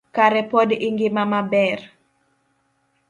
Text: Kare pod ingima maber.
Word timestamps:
Kare 0.15 0.41
pod 0.51 0.69
ingima 0.87 1.23
maber. 1.33 1.79